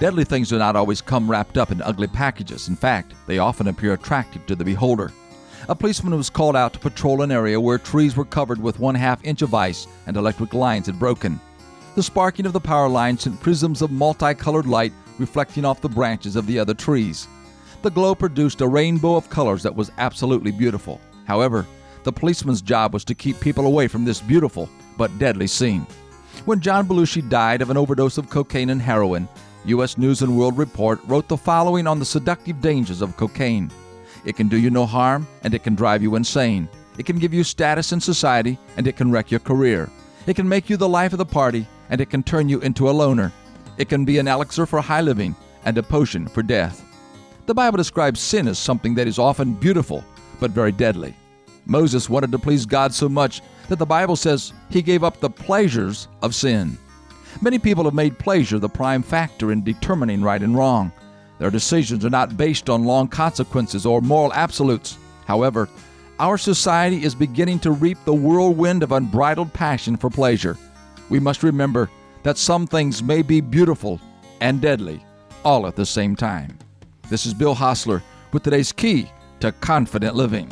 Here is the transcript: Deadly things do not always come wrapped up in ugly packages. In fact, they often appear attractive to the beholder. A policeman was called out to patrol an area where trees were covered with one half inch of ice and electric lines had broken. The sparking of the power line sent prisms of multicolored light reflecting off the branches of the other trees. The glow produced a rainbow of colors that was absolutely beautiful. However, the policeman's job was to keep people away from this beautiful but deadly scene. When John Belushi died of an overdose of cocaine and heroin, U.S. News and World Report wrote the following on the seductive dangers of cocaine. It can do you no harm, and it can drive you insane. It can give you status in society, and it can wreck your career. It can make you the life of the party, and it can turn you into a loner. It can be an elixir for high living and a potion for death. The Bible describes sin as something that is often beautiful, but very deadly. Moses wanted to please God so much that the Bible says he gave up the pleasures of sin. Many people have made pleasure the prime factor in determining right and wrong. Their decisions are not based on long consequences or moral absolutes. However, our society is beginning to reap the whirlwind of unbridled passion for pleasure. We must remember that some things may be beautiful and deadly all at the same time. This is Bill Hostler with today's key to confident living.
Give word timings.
Deadly 0.00 0.24
things 0.24 0.48
do 0.48 0.58
not 0.58 0.76
always 0.76 1.02
come 1.02 1.30
wrapped 1.30 1.58
up 1.58 1.70
in 1.70 1.82
ugly 1.82 2.06
packages. 2.06 2.68
In 2.68 2.74
fact, 2.74 3.12
they 3.26 3.36
often 3.36 3.68
appear 3.68 3.92
attractive 3.92 4.46
to 4.46 4.54
the 4.54 4.64
beholder. 4.64 5.12
A 5.68 5.74
policeman 5.74 6.16
was 6.16 6.30
called 6.30 6.56
out 6.56 6.72
to 6.72 6.78
patrol 6.78 7.20
an 7.20 7.30
area 7.30 7.60
where 7.60 7.76
trees 7.76 8.16
were 8.16 8.24
covered 8.24 8.58
with 8.62 8.80
one 8.80 8.94
half 8.94 9.22
inch 9.22 9.42
of 9.42 9.52
ice 9.52 9.86
and 10.06 10.16
electric 10.16 10.54
lines 10.54 10.86
had 10.86 10.98
broken. 10.98 11.38
The 11.96 12.02
sparking 12.02 12.46
of 12.46 12.54
the 12.54 12.60
power 12.60 12.88
line 12.88 13.18
sent 13.18 13.42
prisms 13.42 13.82
of 13.82 13.90
multicolored 13.90 14.66
light 14.66 14.94
reflecting 15.18 15.66
off 15.66 15.82
the 15.82 15.88
branches 15.90 16.34
of 16.34 16.46
the 16.46 16.58
other 16.58 16.72
trees. 16.72 17.28
The 17.82 17.90
glow 17.90 18.14
produced 18.14 18.62
a 18.62 18.68
rainbow 18.68 19.16
of 19.16 19.28
colors 19.28 19.62
that 19.64 19.76
was 19.76 19.92
absolutely 19.98 20.50
beautiful. 20.50 20.98
However, 21.26 21.66
the 22.04 22.12
policeman's 22.12 22.62
job 22.62 22.94
was 22.94 23.04
to 23.04 23.14
keep 23.14 23.38
people 23.38 23.66
away 23.66 23.86
from 23.86 24.06
this 24.06 24.22
beautiful 24.22 24.70
but 24.96 25.18
deadly 25.18 25.46
scene. 25.46 25.86
When 26.46 26.60
John 26.60 26.88
Belushi 26.88 27.28
died 27.28 27.60
of 27.60 27.68
an 27.68 27.76
overdose 27.76 28.16
of 28.16 28.30
cocaine 28.30 28.70
and 28.70 28.80
heroin, 28.80 29.28
U.S. 29.66 29.98
News 29.98 30.22
and 30.22 30.36
World 30.36 30.56
Report 30.56 31.00
wrote 31.06 31.28
the 31.28 31.36
following 31.36 31.86
on 31.86 31.98
the 31.98 32.04
seductive 32.04 32.60
dangers 32.60 33.02
of 33.02 33.16
cocaine. 33.16 33.70
It 34.24 34.36
can 34.36 34.48
do 34.48 34.56
you 34.56 34.70
no 34.70 34.86
harm, 34.86 35.26
and 35.42 35.54
it 35.54 35.62
can 35.62 35.74
drive 35.74 36.02
you 36.02 36.16
insane. 36.16 36.68
It 36.98 37.06
can 37.06 37.18
give 37.18 37.34
you 37.34 37.44
status 37.44 37.92
in 37.92 38.00
society, 38.00 38.58
and 38.76 38.86
it 38.86 38.96
can 38.96 39.10
wreck 39.10 39.30
your 39.30 39.40
career. 39.40 39.90
It 40.26 40.34
can 40.34 40.48
make 40.48 40.70
you 40.70 40.76
the 40.76 40.88
life 40.88 41.12
of 41.12 41.18
the 41.18 41.26
party, 41.26 41.66
and 41.90 42.00
it 42.00 42.10
can 42.10 42.22
turn 42.22 42.48
you 42.48 42.60
into 42.60 42.88
a 42.88 42.92
loner. 42.92 43.32
It 43.76 43.88
can 43.88 44.04
be 44.04 44.18
an 44.18 44.28
elixir 44.28 44.66
for 44.66 44.80
high 44.80 45.00
living 45.00 45.34
and 45.64 45.76
a 45.76 45.82
potion 45.82 46.26
for 46.26 46.42
death. 46.42 46.84
The 47.46 47.54
Bible 47.54 47.76
describes 47.76 48.20
sin 48.20 48.48
as 48.48 48.58
something 48.58 48.94
that 48.94 49.08
is 49.08 49.18
often 49.18 49.54
beautiful, 49.54 50.04
but 50.38 50.50
very 50.50 50.72
deadly. 50.72 51.14
Moses 51.66 52.08
wanted 52.08 52.32
to 52.32 52.38
please 52.38 52.66
God 52.66 52.94
so 52.94 53.08
much 53.08 53.42
that 53.68 53.78
the 53.78 53.86
Bible 53.86 54.16
says 54.16 54.52
he 54.70 54.82
gave 54.82 55.04
up 55.04 55.20
the 55.20 55.30
pleasures 55.30 56.08
of 56.22 56.34
sin. 56.34 56.78
Many 57.40 57.58
people 57.58 57.84
have 57.84 57.94
made 57.94 58.18
pleasure 58.18 58.58
the 58.58 58.68
prime 58.68 59.02
factor 59.02 59.52
in 59.52 59.64
determining 59.64 60.22
right 60.22 60.42
and 60.42 60.56
wrong. 60.56 60.92
Their 61.38 61.50
decisions 61.50 62.04
are 62.04 62.10
not 62.10 62.36
based 62.36 62.68
on 62.68 62.84
long 62.84 63.08
consequences 63.08 63.86
or 63.86 64.00
moral 64.00 64.32
absolutes. 64.34 64.98
However, 65.26 65.68
our 66.18 66.36
society 66.36 67.02
is 67.02 67.14
beginning 67.14 67.60
to 67.60 67.70
reap 67.70 67.96
the 68.04 68.12
whirlwind 68.14 68.82
of 68.82 68.92
unbridled 68.92 69.52
passion 69.54 69.96
for 69.96 70.10
pleasure. 70.10 70.58
We 71.08 71.18
must 71.18 71.42
remember 71.42 71.90
that 72.24 72.36
some 72.36 72.66
things 72.66 73.02
may 73.02 73.22
be 73.22 73.40
beautiful 73.40 74.00
and 74.40 74.60
deadly 74.60 75.02
all 75.44 75.66
at 75.66 75.76
the 75.76 75.86
same 75.86 76.14
time. 76.14 76.58
This 77.08 77.24
is 77.24 77.32
Bill 77.32 77.54
Hostler 77.54 78.02
with 78.32 78.42
today's 78.42 78.72
key 78.72 79.10
to 79.40 79.52
confident 79.52 80.14
living. 80.14 80.50